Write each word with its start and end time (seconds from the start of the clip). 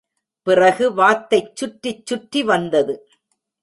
பிறகு 0.47 0.93
வாத்தைச் 0.93 1.55
சுற்றிச் 1.55 2.05
சுற்றி 2.05 2.43
வந்தது. 2.43 2.95